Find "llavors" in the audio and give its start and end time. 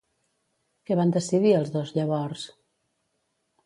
2.01-2.51